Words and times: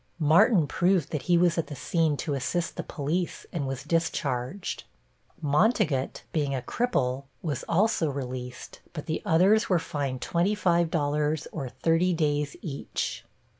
Martin 0.17 0.65
proved 0.65 1.11
that 1.11 1.21
he 1.21 1.37
was 1.37 1.59
at 1.59 1.67
the 1.67 1.75
scene 1.75 2.17
to 2.17 2.33
assist 2.33 2.75
the 2.75 2.81
police 2.81 3.45
and 3.53 3.67
was 3.67 3.83
discharged. 3.83 4.85
Montegut, 5.43 6.23
being 6.33 6.55
a 6.55 6.61
cripple, 6.63 7.25
was 7.43 7.63
also 7.69 8.09
released, 8.09 8.79
but 8.93 9.05
the 9.05 9.21
others 9.27 9.69
were 9.69 9.77
fined 9.77 10.19
$25 10.19 11.45
or 11.51 11.69
thirty 11.69 12.13
days 12.15 12.55
each. 12.63 13.25